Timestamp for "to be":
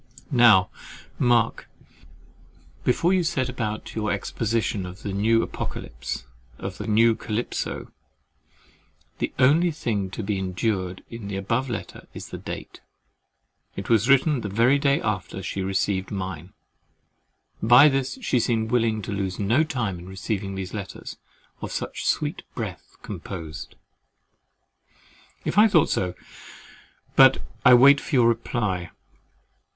10.09-10.39